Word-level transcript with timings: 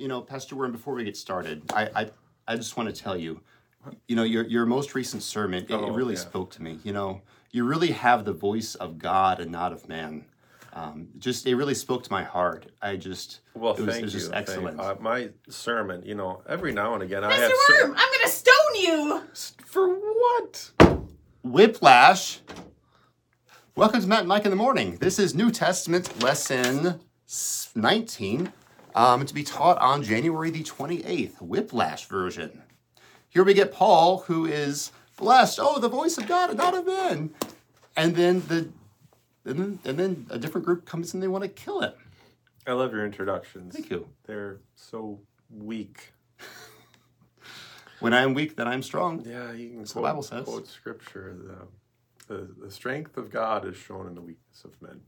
You 0.00 0.08
know, 0.08 0.22
Pastor 0.22 0.56
Warren, 0.56 0.72
before 0.72 0.94
we 0.94 1.04
get 1.04 1.14
started, 1.14 1.62
I, 1.74 1.90
I, 1.94 2.10
I 2.48 2.56
just 2.56 2.74
want 2.74 2.88
to 2.88 3.02
tell 3.02 3.18
you, 3.18 3.38
you 4.08 4.16
know, 4.16 4.22
your, 4.22 4.46
your 4.46 4.64
most 4.64 4.94
recent 4.94 5.22
sermon, 5.22 5.64
it, 5.64 5.70
it 5.70 5.74
Oh, 5.74 5.90
really 5.90 6.14
yeah. 6.14 6.20
spoke 6.20 6.50
to 6.52 6.62
me. 6.62 6.78
You 6.84 6.94
know, 6.94 7.20
you 7.52 7.64
really 7.64 7.90
have 7.90 8.24
the 8.24 8.32
voice 8.32 8.74
of 8.76 8.96
God 8.98 9.40
and 9.40 9.52
not 9.52 9.74
of 9.74 9.86
man. 9.90 10.24
Um, 10.72 11.08
just, 11.18 11.46
it 11.46 11.54
really 11.54 11.74
spoke 11.74 12.02
to 12.04 12.10
my 12.10 12.22
heart. 12.22 12.64
I 12.80 12.96
just, 12.96 13.40
Well, 13.54 13.74
it 13.74 13.80
was, 13.80 13.88
thank 13.90 14.00
it 14.00 14.04
was 14.06 14.14
you. 14.14 14.20
just 14.20 14.30
Thank- 14.32 14.48
excellent. 14.48 14.80
uh, 14.80 14.94
my 15.00 15.28
sermon, 15.50 16.02
you 16.06 16.14
know, 16.14 16.40
every 16.48 16.72
now 16.72 16.94
and 16.94 17.02
again 17.02 17.22
I 17.22 17.34
have 17.34 17.50
Mr. 17.52 17.54
ser- 17.66 17.88
Worm, 17.88 17.96
I'm 17.98 18.12
gonna 18.18 18.28
stone 18.28 18.54
you! 18.76 19.22
for 19.66 19.86
what? 19.96 20.70
Whiplash. 21.42 22.40
Welcome 23.76 24.00
to 24.00 24.06
Matt 24.06 24.20
and 24.20 24.28
Mike 24.28 24.44
in 24.46 24.50
the 24.50 24.56
Morning. 24.56 24.96
This 24.96 25.18
is 25.18 25.34
New 25.34 25.50
Testament 25.50 26.22
lesson 26.22 27.00
19, 27.74 28.52
um, 28.94 29.24
to 29.26 29.34
be 29.34 29.42
taught 29.42 29.78
on 29.78 30.02
January 30.02 30.50
the 30.50 30.62
28th, 30.62 31.40
Whiplash 31.40 32.06
version. 32.06 32.62
Here 33.28 33.44
we 33.44 33.54
get 33.54 33.72
Paul, 33.72 34.18
who 34.26 34.46
is 34.46 34.90
blessed. 35.16 35.58
Oh, 35.62 35.78
the 35.78 35.88
voice 35.88 36.18
of 36.18 36.26
God 36.26 36.50
and 36.50 36.58
not 36.58 36.74
of 36.74 36.86
men. 36.86 37.30
And 37.96 38.16
then 38.16 38.42
the 38.48 38.68
and 39.44 39.58
then, 39.58 39.78
and 39.84 39.98
then 39.98 40.26
a 40.30 40.38
different 40.38 40.66
group 40.66 40.84
comes 40.84 41.14
and 41.14 41.22
they 41.22 41.28
want 41.28 41.44
to 41.44 41.48
kill 41.48 41.80
him. 41.80 41.92
I 42.66 42.72
love 42.72 42.92
your 42.92 43.04
introductions. 43.06 43.74
Thank 43.74 43.90
you. 43.90 44.08
They're 44.26 44.58
so 44.74 45.20
weak. 45.50 46.12
When 48.00 48.14
I 48.14 48.22
am 48.22 48.34
weak, 48.34 48.56
then 48.56 48.66
I 48.66 48.74
am 48.74 48.82
strong. 48.82 49.22
Yeah, 49.26 49.52
you 49.52 49.70
can 49.70 49.84
quote, 49.84 50.02
Bible 50.02 50.22
says. 50.22 50.44
quote 50.44 50.66
scripture. 50.66 51.36
The, 52.28 52.34
the 52.34 52.48
the 52.64 52.70
strength 52.70 53.16
of 53.16 53.30
God 53.30 53.66
is 53.66 53.76
shown 53.76 54.06
in 54.06 54.14
the 54.14 54.22
weakness 54.22 54.64
of 54.64 54.80
men. 54.80 55.00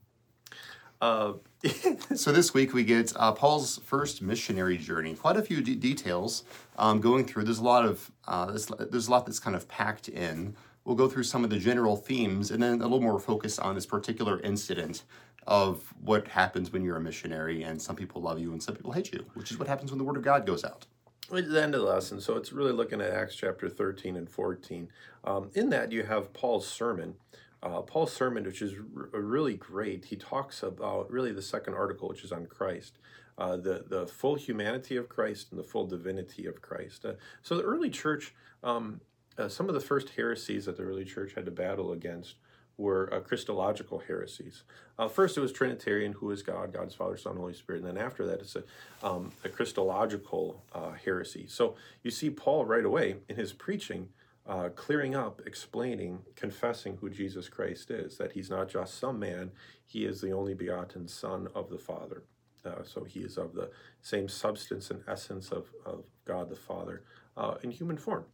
Uh, 1.02 1.32
So 2.14 2.32
this 2.32 2.54
week 2.54 2.74
we 2.74 2.84
get 2.84 3.12
uh, 3.16 3.32
Paul's 3.32 3.78
first 3.78 4.22
missionary 4.22 4.76
journey. 4.76 5.14
Quite 5.14 5.36
a 5.36 5.42
few 5.42 5.60
de- 5.60 5.74
details 5.74 6.44
um, 6.76 7.00
going 7.00 7.24
through. 7.24 7.44
There's 7.44 7.58
a 7.58 7.64
lot 7.64 7.84
of 7.84 8.10
uh, 8.26 8.46
there's, 8.46 8.66
there's 8.90 9.08
a 9.08 9.10
lot 9.10 9.26
that's 9.26 9.38
kind 9.38 9.56
of 9.56 9.68
packed 9.68 10.08
in. 10.08 10.54
We'll 10.84 10.96
go 10.96 11.08
through 11.08 11.24
some 11.24 11.44
of 11.44 11.50
the 11.50 11.58
general 11.58 11.96
themes 11.96 12.50
and 12.50 12.62
then 12.62 12.80
a 12.80 12.84
little 12.84 13.00
more 13.00 13.18
focus 13.18 13.58
on 13.58 13.74
this 13.74 13.86
particular 13.86 14.40
incident 14.40 15.04
of 15.46 15.92
what 16.00 16.28
happens 16.28 16.72
when 16.72 16.82
you're 16.82 16.96
a 16.96 17.00
missionary 17.00 17.62
and 17.62 17.80
some 17.80 17.96
people 17.96 18.22
love 18.22 18.38
you 18.38 18.52
and 18.52 18.62
some 18.62 18.74
people 18.76 18.92
hate 18.92 19.12
you, 19.12 19.24
which 19.34 19.50
is 19.50 19.58
what 19.58 19.68
happens 19.68 19.90
when 19.90 19.98
the 19.98 20.04
word 20.04 20.16
of 20.16 20.22
God 20.22 20.46
goes 20.46 20.64
out. 20.64 20.86
It's 21.32 21.48
the 21.48 21.62
end 21.62 21.74
of 21.74 21.80
the 21.80 21.86
lesson, 21.86 22.20
so 22.20 22.36
it's 22.36 22.52
really 22.52 22.72
looking 22.72 23.00
at 23.00 23.10
Acts 23.10 23.34
chapter 23.36 23.68
13 23.68 24.16
and 24.16 24.28
14. 24.28 24.88
Um, 25.24 25.50
in 25.54 25.70
that, 25.70 25.90
you 25.90 26.02
have 26.02 26.32
Paul's 26.32 26.66
sermon. 26.66 27.14
Uh, 27.62 27.80
Paul's 27.80 28.12
sermon, 28.12 28.44
which 28.44 28.60
is 28.60 28.74
r- 28.74 29.20
really 29.20 29.54
great, 29.54 30.06
he 30.06 30.16
talks 30.16 30.62
about 30.62 31.10
really 31.10 31.32
the 31.32 31.42
second 31.42 31.74
article, 31.74 32.08
which 32.08 32.24
is 32.24 32.32
on 32.32 32.46
Christ, 32.46 32.98
uh, 33.38 33.56
the, 33.56 33.84
the 33.88 34.06
full 34.06 34.34
humanity 34.34 34.96
of 34.96 35.08
Christ 35.08 35.48
and 35.50 35.58
the 35.60 35.64
full 35.64 35.86
divinity 35.86 36.46
of 36.46 36.60
Christ. 36.60 37.04
Uh, 37.04 37.12
so 37.42 37.56
the 37.56 37.62
early 37.62 37.90
church, 37.90 38.34
um, 38.64 39.00
uh, 39.38 39.48
some 39.48 39.68
of 39.68 39.74
the 39.74 39.80
first 39.80 40.10
heresies 40.10 40.64
that 40.66 40.76
the 40.76 40.82
early 40.82 41.04
church 41.04 41.34
had 41.34 41.44
to 41.44 41.50
battle 41.50 41.92
against 41.92 42.36
were 42.76 43.12
uh, 43.12 43.20
Christological 43.20 44.00
heresies. 44.00 44.64
Uh, 44.98 45.08
first, 45.08 45.36
it 45.36 45.40
was 45.40 45.52
Trinitarian, 45.52 46.12
who 46.12 46.30
is 46.30 46.42
God, 46.42 46.72
God's 46.72 46.94
Father, 46.94 47.16
Son, 47.16 47.36
Holy 47.36 47.54
Spirit, 47.54 47.82
and 47.82 47.96
then 47.96 48.02
after 48.02 48.26
that, 48.26 48.40
it's 48.40 48.56
a, 48.56 48.64
um, 49.02 49.32
a 49.44 49.48
Christological 49.48 50.62
uh, 50.74 50.92
heresy. 50.92 51.46
So 51.48 51.76
you 52.02 52.10
see 52.10 52.30
Paul 52.30 52.64
right 52.64 52.84
away 52.84 53.16
in 53.28 53.36
his 53.36 53.52
preaching, 53.52 54.08
uh, 54.46 54.68
clearing 54.70 55.14
up, 55.14 55.40
explaining, 55.46 56.20
confessing 56.34 56.96
who 57.00 57.08
Jesus 57.08 57.48
Christ 57.48 57.90
is, 57.90 58.18
that 58.18 58.32
he's 58.32 58.50
not 58.50 58.68
just 58.68 58.98
some 58.98 59.18
man, 59.18 59.52
he 59.86 60.04
is 60.04 60.20
the 60.20 60.32
only 60.32 60.54
begotten 60.54 61.06
Son 61.06 61.48
of 61.54 61.70
the 61.70 61.78
Father. 61.78 62.24
Uh, 62.64 62.82
so 62.84 63.04
he 63.04 63.20
is 63.20 63.38
of 63.38 63.54
the 63.54 63.70
same 64.02 64.28
substance 64.28 64.90
and 64.90 65.02
essence 65.08 65.50
of, 65.50 65.66
of 65.84 66.04
God 66.24 66.48
the 66.48 66.56
Father 66.56 67.02
uh, 67.36 67.54
in 67.62 67.70
human 67.70 67.96
form 67.96 68.24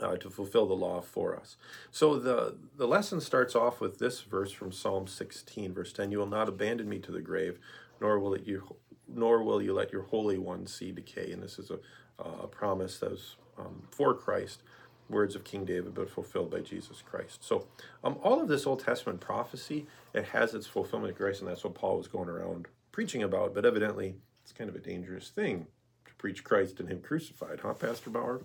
uh, 0.00 0.16
to 0.16 0.30
fulfill 0.30 0.66
the 0.66 0.74
law 0.74 1.00
for 1.00 1.36
us. 1.36 1.56
So 1.90 2.18
the 2.18 2.56
the 2.76 2.86
lesson 2.86 3.20
starts 3.20 3.54
off 3.54 3.80
with 3.80 3.98
this 3.98 4.22
verse 4.22 4.50
from 4.50 4.72
Psalm 4.72 5.06
16, 5.06 5.72
verse 5.72 5.92
10: 5.92 6.10
"You 6.10 6.18
will 6.18 6.26
not 6.26 6.48
abandon 6.48 6.88
me 6.88 6.98
to 7.00 7.12
the 7.12 7.22
grave, 7.22 7.58
nor 8.00 8.18
will 8.18 8.34
it 8.34 8.46
you, 8.46 8.76
nor 9.06 9.42
will 9.42 9.62
you 9.62 9.72
let 9.72 9.92
your 9.92 10.02
Holy 10.02 10.38
One 10.38 10.66
see 10.66 10.90
decay." 10.90 11.30
And 11.32 11.42
this 11.42 11.58
is 11.58 11.70
a, 11.70 11.78
a 12.22 12.48
promise 12.48 12.98
that 12.98 13.12
was 13.12 13.36
um, 13.58 13.82
for 13.90 14.14
Christ, 14.14 14.62
words 15.08 15.34
of 15.34 15.44
King 15.44 15.64
David, 15.64 15.94
but 15.94 16.10
fulfilled 16.10 16.50
by 16.50 16.60
Jesus 16.60 17.02
Christ. 17.02 17.44
So 17.44 17.66
um, 18.02 18.16
all 18.22 18.40
of 18.40 18.48
this 18.48 18.66
Old 18.66 18.80
Testament 18.80 19.20
prophecy 19.20 19.86
it 20.14 20.26
has 20.26 20.54
its 20.54 20.66
fulfillment 20.66 21.10
of 21.10 21.18
grace, 21.18 21.40
and 21.40 21.48
that's 21.48 21.64
what 21.64 21.74
Paul 21.74 21.98
was 21.98 22.08
going 22.08 22.28
around 22.28 22.66
preaching 22.92 23.22
about. 23.22 23.54
But 23.54 23.64
evidently, 23.64 24.14
it's 24.42 24.52
kind 24.52 24.70
of 24.70 24.76
a 24.76 24.78
dangerous 24.78 25.28
thing 25.28 25.66
to 26.06 26.14
preach 26.14 26.44
Christ 26.44 26.78
and 26.80 26.88
Him 26.88 27.00
crucified, 27.00 27.60
huh, 27.60 27.74
Pastor 27.74 28.10
Bauer? 28.10 28.40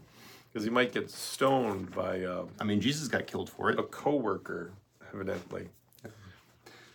Because 0.51 0.63
he 0.63 0.71
might 0.71 0.91
get 0.91 1.11
stoned 1.11 1.91
by 1.91 2.23
uh, 2.23 2.45
I 2.59 2.63
mean, 2.63 2.81
Jesus 2.81 3.07
got 3.07 3.27
killed 3.27 3.51
for 3.51 3.69
it. 3.69 3.77
a 3.77 3.83
coworker, 3.83 4.71
evidently. 5.13 5.69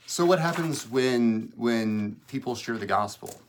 So 0.07 0.27
what 0.27 0.39
happens 0.39 0.89
when 0.91 1.53
when 1.57 2.21
people 2.27 2.55
share 2.57 2.77
the 2.77 2.87
gospel? 2.87 3.41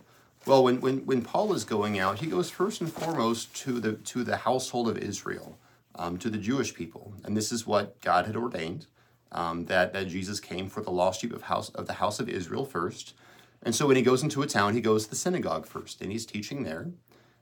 Well, 0.46 0.64
when, 0.64 0.80
when, 0.80 1.00
when 1.06 1.24
Paul 1.24 1.54
is 1.54 1.64
going 1.64 1.98
out, 1.98 2.20
he 2.20 2.28
goes 2.28 2.52
first 2.52 2.80
and 2.80 2.92
foremost 2.92 3.56
to 3.64 3.80
the 3.80 3.94
to 3.94 4.24
the 4.24 4.38
household 4.38 4.88
of 4.88 4.98
Israel, 4.98 5.58
um, 5.96 6.18
to 6.18 6.30
the 6.30 6.38
Jewish 6.38 6.74
people, 6.74 7.14
and 7.24 7.36
this 7.36 7.52
is 7.52 7.66
what 7.66 8.00
God 8.02 8.26
had 8.26 8.36
ordained 8.36 8.88
um, 9.32 9.66
that 9.66 9.94
that 9.94 10.08
Jesus 10.08 10.40
came 10.40 10.70
for 10.70 10.82
the 10.82 10.92
lost 10.92 11.22
sheep 11.22 11.34
of 11.34 11.44
house 11.44 11.70
of 11.70 11.88
the 11.88 11.94
house 11.94 12.20
of 12.20 12.30
Israel 12.30 12.66
first. 12.66 13.14
And 13.62 13.76
so 13.76 13.88
when 13.88 13.96
he 13.96 14.02
goes 14.02 14.24
into 14.24 14.42
a 14.42 14.48
town, 14.48 14.74
he 14.74 14.82
goes 14.82 15.06
to 15.06 15.10
the 15.10 15.16
synagogue 15.16 15.66
first, 15.66 16.02
and 16.02 16.12
he's 16.12 16.26
teaching 16.26 16.64
there. 16.64 16.92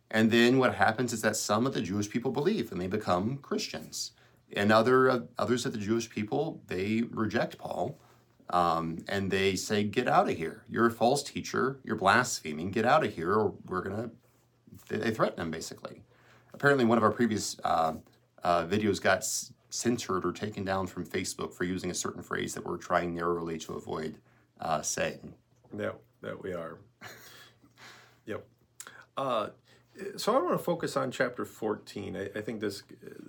And 0.10 0.32
then 0.32 0.58
what 0.58 0.76
happens 0.76 1.12
is 1.12 1.22
that 1.22 1.36
some 1.36 1.66
of 1.68 1.74
the 1.74 1.82
Jewish 1.82 2.10
people 2.10 2.32
believe, 2.32 2.72
and 2.72 2.80
they 2.80 2.88
become 2.88 3.38
Christians. 3.38 4.12
And 4.56 4.72
other 4.72 5.10
uh, 5.10 5.20
others 5.38 5.66
of 5.66 5.72
the 5.72 5.80
Jewish 5.80 6.10
people 6.10 6.62
they 6.68 7.04
reject 7.10 7.58
Paul, 7.58 8.00
um, 8.50 9.00
and 9.08 9.32
they 9.32 9.56
say, 9.56 9.84
"Get 9.84 10.08
out 10.08 10.30
of 10.30 10.38
here! 10.38 10.64
You're 10.70 10.88
a 10.88 10.92
false 10.92 11.24
teacher. 11.24 11.80
You're 11.84 11.96
blaspheming. 11.96 12.72
Get 12.72 12.86
out 12.86 13.04
of 13.04 13.14
here, 13.14 13.34
or 13.34 13.54
we're 13.66 13.82
gonna." 13.82 14.12
They, 14.90 14.98
they 14.98 15.12
threaten 15.12 15.40
him 15.40 15.52
basically. 15.52 16.04
Apparently, 16.54 16.86
one 16.86 17.00
of 17.00 17.04
our 17.04 17.12
previous 17.12 17.58
uh, 17.64 17.94
uh, 18.44 18.66
videos 18.66 19.02
got 19.02 19.24
censored 19.70 20.26
or 20.26 20.32
taken 20.32 20.64
down 20.64 20.88
from 20.88 21.06
Facebook 21.06 21.54
for 21.54 21.64
using 21.64 21.90
a 21.90 21.96
certain 21.96 22.22
phrase 22.22 22.54
that 22.54 22.66
we're 22.66 22.78
trying 22.78 23.16
narrowly 23.16 23.58
to 23.58 23.74
avoid 23.74 24.18
uh, 24.60 24.82
saying. 24.82 25.34
That 25.74 25.96
that 26.22 26.42
we 26.42 26.54
are. 26.54 26.78
yep. 28.26 28.46
Uh, 29.18 29.50
so 30.18 30.36
I 30.36 30.42
want 30.42 30.58
to 30.58 30.64
focus 30.64 30.98
on 30.98 31.12
chapter 31.12 31.46
14. 31.46 32.16
I, 32.16 32.38
I 32.38 32.42
think 32.42 32.62
this 32.62 32.84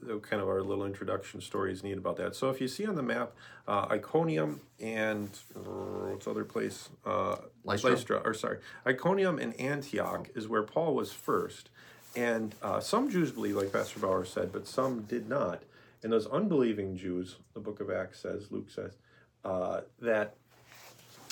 uh, 0.08 0.18
kind 0.18 0.40
of 0.40 0.48
our 0.48 0.62
little 0.62 0.86
introduction 0.86 1.40
story 1.40 1.72
is 1.72 1.82
neat 1.82 1.98
about 1.98 2.16
that. 2.16 2.34
So 2.34 2.48
if 2.48 2.60
you 2.60 2.68
see 2.68 2.86
on 2.86 2.94
the 2.94 3.02
map, 3.02 3.32
uh, 3.68 3.86
Iconium 3.90 4.60
and 4.80 5.28
uh, 5.54 5.60
what's 5.60 6.26
other 6.26 6.44
place? 6.44 6.88
Uh, 7.04 7.36
Lystra? 7.64 8.22
or 8.24 8.32
sorry, 8.32 8.58
Iconium 8.86 9.38
and 9.38 9.58
Antioch 9.60 10.28
is 10.34 10.48
where 10.48 10.62
Paul 10.62 10.94
was 10.94 11.12
first. 11.12 11.68
And 12.16 12.54
uh, 12.62 12.80
some 12.80 13.10
Jews 13.10 13.32
believe, 13.32 13.56
like 13.56 13.72
Pastor 13.72 14.00
Bauer 14.00 14.24
said, 14.24 14.52
but 14.52 14.66
some 14.66 15.02
did 15.02 15.28
not. 15.28 15.62
And 16.02 16.12
those 16.12 16.26
unbelieving 16.26 16.96
Jews, 16.96 17.36
the 17.54 17.60
book 17.60 17.80
of 17.80 17.90
Acts 17.90 18.20
says, 18.20 18.50
Luke 18.50 18.70
says, 18.70 18.96
uh, 19.44 19.80
that 20.00 20.36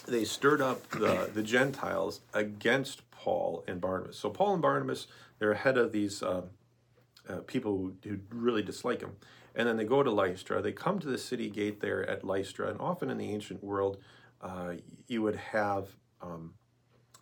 they 0.07 0.25
stirred 0.25 0.61
up 0.61 0.89
the, 0.91 1.31
the 1.33 1.43
Gentiles 1.43 2.21
against 2.35 3.09
Paul 3.11 3.65
and 3.69 3.81
Barnabas. 3.81 4.19
So 4.19 4.31
Paul 4.31 4.55
and 4.55 4.63
Barnabas, 4.63 5.07
they're 5.39 5.53
ahead 5.53 5.79
of 5.79 5.93
these 5.93 6.23
uh, 6.23 6.43
uh, 7.29 7.37
people 7.47 7.77
who, 7.77 7.95
who 8.09 8.19
really 8.31 8.63
dislike 8.63 9.01
him. 9.01 9.13
And 9.55 9.69
then 9.69 9.77
they 9.77 9.85
go 9.85 10.03
to 10.03 10.11
Lystra. 10.11 10.63
They 10.63 10.73
come 10.73 10.99
to 10.99 11.07
the 11.07 11.19
city 11.19 11.51
gate 11.51 11.81
there 11.81 12.09
at 12.09 12.25
Lystra. 12.25 12.71
And 12.71 12.81
often 12.81 13.11
in 13.11 13.19
the 13.19 13.31
ancient 13.31 13.63
world, 13.63 13.99
uh, 14.41 14.75
you 15.07 15.23
would 15.23 15.37
have, 15.37 15.89
um, 16.21 16.55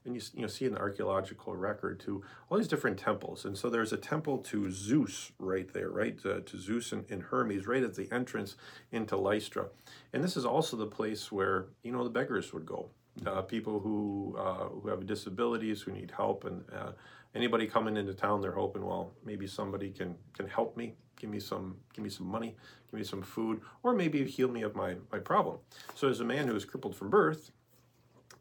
and 0.05 0.15
you, 0.15 0.23
you 0.35 0.43
know, 0.43 0.49
see 0.49 0.67
an 0.67 0.77
archaeological 0.77 1.55
record 1.55 2.01
to 2.01 2.23
all 2.49 2.59
these 2.59 2.69
different 2.69 2.99
temples. 2.99 3.45
And 3.45 3.57
so 3.57 3.69
there's 3.69 3.93
a 3.93 3.97
temple 3.97 4.39
to 4.39 4.71
Zeus 4.71 5.33
right 5.39 5.73
there, 5.73 5.91
right? 5.91 6.19
Uh, 6.25 6.41
to 6.41 6.59
Zeus 6.59 6.93
and, 6.93 7.05
and 7.11 7.23
Hermes, 7.23 7.67
right 7.67 7.83
at 7.83 7.95
the 7.95 8.09
entrance 8.13 8.57
into 8.93 9.17
Lystra. 9.17 9.67
And 10.13 10.25
this 10.25 10.37
is 10.37 10.45
also 10.45 10.77
the 10.77 10.87
place 10.87 11.31
where, 11.31 11.67
you 11.83 11.93
know, 11.93 12.05
the 12.05 12.11
beggars 12.11 12.53
would 12.53 12.67
go. 12.67 12.91
Uh, 13.27 13.43
people 13.43 13.81
who 13.81 14.37
uh, 14.39 14.69
who 14.69 14.89
have 14.89 15.05
disabilities, 15.05 15.83
who 15.83 15.93
need 15.93 16.13
help, 16.17 16.45
and 16.45 16.65
uh, 16.73 16.93
anybody 17.35 17.67
coming 17.67 17.97
into 17.97 18.15
town, 18.15 18.41
they're 18.41 18.53
hoping, 18.53 18.85
well, 18.85 19.13
maybe 19.25 19.47
somebody 19.47 19.91
can 19.91 20.15
can 20.33 20.47
help 20.47 20.77
me, 20.77 20.95
give 21.17 21.29
me 21.29 21.41
some 21.41 21.77
give 21.93 22.05
me 22.05 22.09
some 22.09 22.27
money, 22.27 22.57
give 22.91 22.99
me 22.99 23.05
some 23.05 23.21
food, 23.21 23.61
or 23.83 23.93
maybe 23.93 24.25
heal 24.25 24.49
me 24.49 24.63
of 24.63 24.75
my 24.75 24.95
my 25.13 25.19
problem. 25.19 25.59
So 25.95 26.09
as 26.09 26.21
a 26.21 26.25
man 26.25 26.47
who 26.47 26.57
is 26.57 26.65
crippled 26.65 26.95
from 26.97 27.11
birth, 27.11 27.51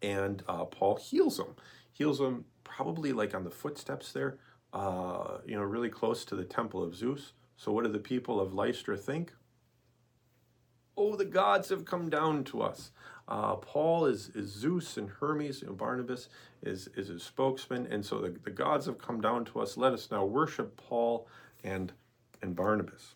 and 0.01 0.43
uh, 0.47 0.65
Paul 0.65 0.95
heals 0.97 1.39
him. 1.39 1.55
Heals 1.91 2.19
him 2.19 2.45
probably 2.63 3.11
like 3.11 3.35
on 3.35 3.43
the 3.43 3.49
footsteps 3.49 4.11
there, 4.11 4.37
uh, 4.73 5.39
you 5.45 5.55
know, 5.55 5.63
really 5.63 5.89
close 5.89 6.23
to 6.25 6.35
the 6.35 6.45
temple 6.45 6.83
of 6.83 6.95
Zeus. 6.95 7.33
So 7.57 7.71
what 7.71 7.83
do 7.83 7.91
the 7.91 7.99
people 7.99 8.39
of 8.39 8.53
Lystra 8.53 8.95
think? 8.95 9.33
Oh, 10.95 11.15
the 11.15 11.25
gods 11.25 11.69
have 11.69 11.85
come 11.85 12.09
down 12.09 12.43
to 12.45 12.61
us. 12.61 12.91
Uh, 13.27 13.55
Paul 13.55 14.05
is, 14.05 14.29
is 14.29 14.51
Zeus 14.51 14.97
and 14.97 15.09
Hermes, 15.09 15.61
and 15.61 15.77
Barnabas 15.77 16.29
is, 16.63 16.87
is 16.95 17.09
his 17.09 17.23
spokesman. 17.23 17.87
And 17.87 18.05
so 18.05 18.19
the, 18.19 18.29
the 18.43 18.49
gods 18.49 18.85
have 18.85 18.97
come 18.97 19.21
down 19.21 19.45
to 19.45 19.59
us. 19.59 19.77
Let 19.77 19.93
us 19.93 20.09
now 20.09 20.25
worship 20.25 20.77
Paul 20.77 21.27
and, 21.63 21.91
and 22.41 22.55
Barnabas. 22.55 23.15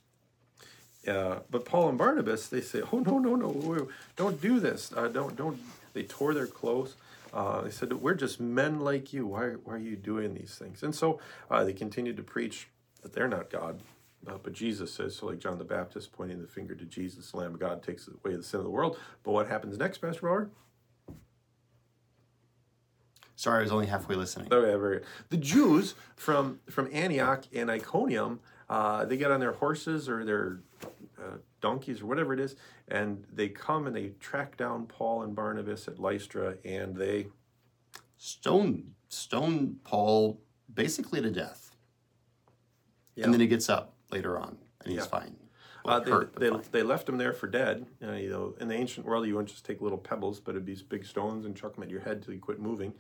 Uh, 1.08 1.40
but 1.50 1.66
Paul 1.66 1.90
and 1.90 1.98
Barnabas, 1.98 2.48
they 2.48 2.62
say, 2.62 2.82
"Oh 2.92 3.00
no, 3.00 3.20
no, 3.20 3.36
no! 3.36 3.90
Don't 4.16 4.40
do 4.42 4.60
this! 4.60 4.94
Uh, 4.96 5.10
don't, 5.10 5.36
don't!" 5.36 5.60
They 5.94 6.04
tore 6.04 6.34
their 6.34 6.48
clothes. 6.48 6.96
Uh, 7.34 7.62
they 7.62 7.72
said, 7.72 7.92
"We're 7.94 8.14
just 8.14 8.40
men 8.40 8.80
like 8.80 9.14
you. 9.14 9.26
Why, 9.26 9.52
why 9.64 9.76
are 9.76 9.80
you 9.80 9.96
doing 9.96 10.34
these 10.34 10.56
things?" 10.56 10.84
And 10.84 10.94
so 10.94 11.20
uh, 11.50 11.64
they 11.64 11.74
continued 11.74 12.18
to 12.18 12.24
preach 12.24 12.68
that 13.02 13.14
they're 13.14 13.28
not 13.28 13.50
God, 13.50 13.82
uh, 14.28 14.38
but 14.42 14.54
Jesus 14.54 14.94
says. 14.94 15.16
So, 15.16 15.28
like 15.28 15.40
John 15.40 15.58
the 15.58 15.64
Baptist 15.64 16.12
pointing 16.12 16.42
the 16.42 16.48
finger 16.48 16.76
to 16.76 16.86
Jesus, 16.86 17.32
the 17.32 17.38
Lamb 17.38 17.54
of 17.54 17.60
God 17.60 17.84
takes 17.84 18.08
away 18.08 18.36
the 18.36 18.44
sin 18.44 18.60
of 18.60 18.66
the 18.66 18.72
world. 18.72 18.98
But 19.24 19.32
what 19.32 19.48
happens 19.48 19.78
next, 19.78 20.00
Pastor 20.00 20.22
Bauer? 20.22 20.50
Sorry, 23.36 23.60
I 23.60 23.64
was 23.64 23.72
only 23.72 23.88
halfway 23.88 24.16
listening. 24.16 24.48
Okay, 24.52 24.80
very 24.80 25.00
good. 25.00 25.08
The 25.30 25.38
Jews 25.38 25.96
from 26.16 26.60
from 26.70 26.90
Antioch 26.94 27.46
and 27.54 27.70
Iconium, 27.70 28.40
uh, 28.70 29.06
they 29.06 29.18
get 29.18 29.32
on 29.32 29.40
their 29.40 29.54
horses 29.54 30.08
or 30.08 30.24
their 30.24 30.60
uh, 31.20 31.38
donkeys 31.62 32.02
or 32.02 32.06
whatever 32.06 32.34
it 32.34 32.40
is, 32.40 32.56
and 32.88 33.24
they 33.34 33.50
come 33.50 33.88
and 33.88 33.96
they 33.96 34.10
track 34.20 34.58
down 34.58 34.86
Paul 34.88 35.24
and 35.24 35.36
Barnabas 35.36 35.88
at 35.88 36.00
Lystra, 36.00 36.56
and 36.66 36.96
they 36.96 37.28
Stone 38.18 38.92
stone 39.10 39.76
Paul 39.84 40.40
basically 40.74 41.22
to 41.22 41.30
death. 41.30 41.76
Yeah. 43.16 43.26
And 43.26 43.34
then 43.34 43.42
he 43.42 43.48
gets 43.48 43.70
up 43.70 43.94
later 44.12 44.40
on 44.40 44.58
and 44.82 44.90
he's 44.94 45.02
Yeah. 45.02 45.06
fine. 45.08 45.36
uh, 45.86 45.86
Well, 45.86 46.02
they, 46.02 46.12
hurt, 46.12 46.36
they, 46.38 46.50
fine. 46.50 46.62
they 46.72 46.84
left 46.84 47.10
him 47.10 47.18
there 47.18 47.34
for 47.34 47.48
dead. 47.48 47.86
Uh, 48.02 48.14
you 48.14 48.30
know, 48.30 48.56
in 48.62 48.70
the 48.70 48.76
ancient 48.76 49.06
world, 49.06 49.28
you 49.28 49.34
wouldn't 49.36 49.50
just 49.50 49.66
take 49.66 49.82
little 49.82 49.98
pebbles, 49.98 50.40
but 50.40 50.52
it'd 50.52 50.66
be 50.66 50.72
these 50.72 50.82
big 50.82 51.06
stones 51.06 51.46
and 51.46 51.56
chuck 51.56 51.74
them 51.76 51.84
at 51.84 51.90
your 51.90 52.00
head 52.00 52.24
till 52.24 52.34
you 52.34 52.40
quit 52.40 52.60
moving. 52.60 52.94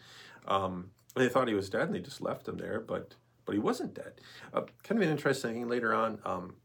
Um, 0.47 0.91
they 1.15 1.29
thought 1.29 1.47
he 1.47 1.53
was 1.53 1.69
dead, 1.69 1.83
and 1.83 1.95
they 1.95 1.99
just 2.01 2.19
left 2.21 2.47
him 2.47 2.57
there, 2.57 2.79
but 2.81 3.15
but 3.45 3.53
he 3.53 3.59
wasn't 3.59 3.93
dead. 3.93 4.13
Uh, 4.53 4.61
kind 4.83 5.01
of 5.01 5.07
an 5.07 5.09
interesting 5.09 5.53
thing 5.53 5.67
later 5.69 5.93
on. 5.93 6.19
Um, 6.25 6.55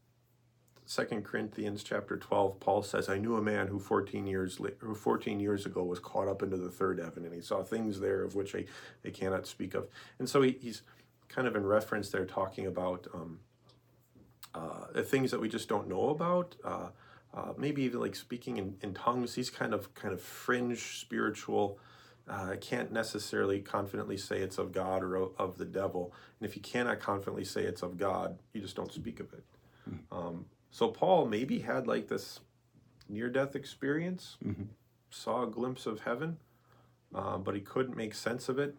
Second 0.89 1.23
Corinthians 1.23 1.83
chapter 1.83 2.17
twelve, 2.17 2.61
Paul 2.61 2.83
says, 2.83 3.11
"I 3.11 3.19
knew 3.19 3.37
a 3.37 3.43
man 3.43 3.67
who 3.67 3.79
fourteen 3.79 4.27
years 4.27 4.59
who 4.79 4.95
fourteen 4.95 5.39
years 5.39 5.67
ago 5.67 5.85
was 5.85 5.99
caught 5.99 6.29
up 6.29 6.43
into 6.43 6.57
the 6.57 6.71
third 6.71 6.99
heaven, 6.99 7.27
and 7.27 7.35
he 7.35 7.43
saw 7.43 7.63
things 7.63 8.01
there 8.01 8.25
of 8.25 8.35
which 8.35 8.55
I, 8.55 8.65
I 9.05 9.11
cannot 9.11 9.47
speak 9.47 9.75
of." 9.75 9.87
And 10.19 10.27
so 10.27 10.41
he, 10.41 10.57
he's 10.59 10.81
kind 11.29 11.47
of 11.47 11.55
in 11.55 11.67
reference 11.67 12.09
there, 12.09 12.25
talking 12.25 12.67
about 12.67 13.07
um, 13.13 13.41
uh, 14.55 14.87
the 14.95 15.03
things 15.03 15.31
that 15.31 15.39
we 15.39 15.51
just 15.51 15.69
don't 15.69 15.89
know 15.91 16.09
about. 16.09 16.57
Uh, 16.65 16.89
uh, 17.35 17.53
maybe 17.59 17.83
even 17.83 18.01
like 18.01 18.17
speaking 18.17 18.57
in, 18.57 18.77
in 18.81 18.95
tongues. 18.95 19.35
These 19.35 19.51
kind 19.51 19.75
of 19.75 19.93
kind 19.95 20.15
of 20.15 20.23
fringe 20.23 20.99
spiritual. 21.01 21.79
Uh, 22.27 22.57
can't 22.63 22.93
necessarily 22.93 23.61
confidently 23.61 24.17
say 24.17 24.41
it's 24.41 24.57
of 24.57 24.73
God 24.73 25.03
or 25.03 25.17
of, 25.17 25.33
of 25.39 25.59
the 25.59 25.67
devil. 25.67 26.15
And 26.41 26.49
if 26.49 26.57
you 26.57 26.63
cannot 26.63 26.99
confidently 26.99 27.45
say 27.45 27.65
it's 27.65 27.83
of 27.83 27.99
God, 27.99 28.39
you 28.55 28.63
just 28.63 28.75
don't 28.75 28.93
speak 28.93 29.21
of 29.21 29.35
it. 29.35 29.45
Um, 30.11 30.47
so 30.71 30.89
Paul 30.89 31.27
maybe 31.27 31.61
had 31.61 31.87
like 31.87 32.09
this 32.09 32.41
near-death 33.09 33.57
experience, 33.57 34.37
saw 35.11 35.45
a 35.45 35.47
glimpse 35.47 35.87
of 35.87 36.01
heaven, 36.01 36.37
uh, 37.15 37.39
but 37.39 37.55
he 37.55 37.61
couldn't 37.61 37.97
make 37.97 38.15
sense 38.15 38.49
of 38.49 38.59
it 38.59 38.77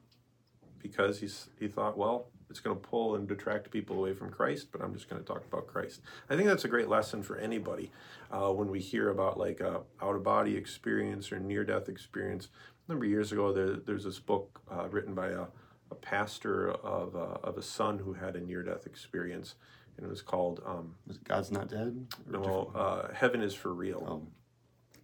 because 0.81 1.19
he's 1.19 1.49
he 1.59 1.67
thought, 1.67 1.97
well, 1.97 2.27
it's 2.49 2.59
going 2.59 2.75
to 2.75 2.81
pull 2.81 3.15
and 3.15 3.27
detract 3.27 3.69
people 3.71 3.97
away 3.97 4.13
from 4.13 4.31
Christ, 4.31 4.67
but 4.71 4.81
I'm 4.81 4.93
just 4.93 5.09
going 5.09 5.21
to 5.21 5.27
talk 5.27 5.43
about 5.45 5.67
Christ. 5.67 6.01
I 6.29 6.35
think 6.35 6.47
that's 6.47 6.65
a 6.65 6.67
great 6.67 6.89
lesson 6.89 7.21
for 7.21 7.37
anybody 7.37 7.91
uh, 8.31 8.49
when 8.51 8.69
we 8.69 8.79
hear 8.79 9.09
about 9.09 9.37
like 9.37 9.59
a 9.59 9.81
out 10.01 10.15
of 10.15 10.23
body 10.23 10.55
experience 10.55 11.31
or 11.31 11.39
near 11.39 11.63
death 11.63 11.89
experience. 11.89 12.49
A 12.87 12.91
number 12.91 13.05
of 13.05 13.11
years 13.11 13.31
ago, 13.31 13.53
there, 13.53 13.75
there's 13.75 14.03
this 14.03 14.19
book 14.19 14.61
uh, 14.71 14.87
written 14.89 15.13
by 15.13 15.29
a, 15.29 15.45
a 15.91 15.95
pastor 15.95 16.71
of 16.71 17.15
uh, 17.15 17.37
of 17.43 17.57
a 17.57 17.61
son 17.61 17.99
who 17.99 18.13
had 18.13 18.35
a 18.35 18.39
near 18.41 18.63
death 18.63 18.85
experience, 18.87 19.55
and 19.99 20.05
it 20.05 20.09
was 20.09 20.21
called 20.21 20.61
um, 20.65 20.95
Was 21.07 21.17
it 21.17 21.25
God's 21.25 21.51
not 21.51 21.67
dead? 21.69 22.07
No, 22.25 22.71
uh, 22.73 23.13
Heaven 23.13 23.41
is 23.41 23.53
for 23.53 23.73
Real. 23.73 24.05
Oh, 24.07 24.27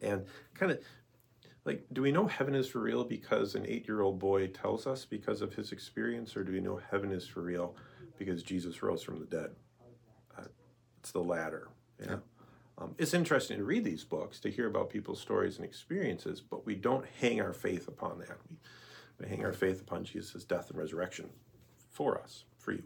and 0.01 0.25
kind 0.53 0.71
of 0.71 0.79
like 1.65 1.85
do 1.91 2.01
we 2.01 2.11
know 2.11 2.27
heaven 2.27 2.55
is 2.55 2.67
for 2.67 2.79
real 2.79 3.03
because 3.03 3.55
an 3.55 3.65
eight-year-old 3.67 4.19
boy 4.19 4.47
tells 4.47 4.87
us 4.87 5.03
because 5.03 5.41
of 5.41 5.53
his 5.55 5.71
experience 5.71 6.37
or 6.37 6.43
do 6.43 6.51
we 6.51 6.61
know 6.61 6.79
heaven 6.91 7.11
is 7.11 7.27
for 7.27 7.41
real 7.41 7.75
because 8.17 8.43
jesus 8.43 8.81
rose 8.81 9.03
from 9.03 9.19
the 9.19 9.25
dead? 9.25 9.51
Uh, 10.37 10.43
it's 10.99 11.11
the 11.11 11.19
latter 11.19 11.69
yeah, 11.99 12.17
Um, 12.77 12.93
it's 12.97 13.13
interesting 13.13 13.57
to 13.57 13.63
read 13.63 13.83
these 13.83 14.03
books 14.03 14.39
to 14.41 14.51
hear 14.51 14.67
about 14.67 14.89
people's 14.89 15.19
stories 15.21 15.57
and 15.57 15.65
experiences 15.65 16.41
but 16.41 16.65
we 16.65 16.75
don't 16.75 17.05
hang 17.19 17.41
our 17.41 17.53
faith 17.53 17.87
upon 17.87 18.19
that. 18.19 18.37
We, 18.49 18.57
we 19.19 19.27
hang 19.27 19.43
our 19.43 19.53
faith 19.53 19.81
upon 19.81 20.03
jesus' 20.03 20.43
death 20.43 20.69
and 20.69 20.77
resurrection 20.77 21.29
for 21.89 22.19
us 22.21 22.43
for 22.65 22.71
you 22.73 22.83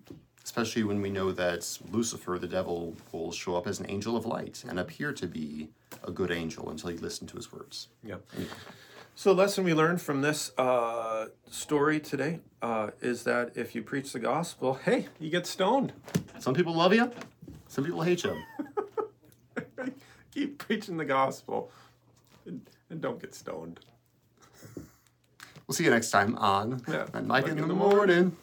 especially 0.49 0.83
when 0.83 0.99
we 0.99 1.11
know 1.11 1.31
that 1.31 1.77
Lucifer, 1.91 2.39
the 2.39 2.47
devil, 2.47 2.95
will 3.11 3.31
show 3.31 3.55
up 3.55 3.67
as 3.67 3.79
an 3.79 3.85
angel 3.87 4.17
of 4.17 4.25
light 4.25 4.63
and 4.67 4.79
appear 4.79 5.13
to 5.13 5.27
be 5.27 5.69
a 6.03 6.09
good 6.09 6.31
angel 6.31 6.71
until 6.71 6.89
you 6.89 6.97
listen 6.97 7.27
to 7.27 7.35
his 7.35 7.53
words. 7.53 7.87
Yeah. 8.03 8.15
So, 9.13 9.31
the 9.33 9.41
lesson 9.41 9.63
we 9.63 9.75
learned 9.75 10.01
from 10.01 10.21
this 10.21 10.51
uh, 10.57 11.27
story 11.51 11.99
today 11.99 12.39
uh, 12.63 12.89
is 12.99 13.25
that 13.25 13.51
if 13.55 13.75
you 13.75 13.83
preach 13.83 14.11
the 14.11 14.19
gospel, 14.19 14.73
hey, 14.85 15.07
you 15.19 15.29
get 15.29 15.45
stoned. 15.45 15.93
Some 16.39 16.55
people 16.55 16.73
love 16.73 16.95
you, 16.95 17.11
some 17.67 17.83
people 17.83 18.01
hate 18.01 18.23
you. 18.23 18.35
Keep 20.33 20.57
preaching 20.57 20.97
the 20.97 21.05
gospel 21.05 21.69
and, 22.47 22.67
and 22.89 23.01
don't 23.01 23.21
get 23.21 23.35
stoned. 23.35 23.81
We'll 25.67 25.75
see 25.75 25.83
you 25.83 25.91
next 25.91 26.09
time 26.09 26.35
on 26.37 26.81
Yeah. 26.87 27.05
Mike 27.21 27.47
in 27.47 27.57
the 27.57 27.67
morning. 27.67 28.35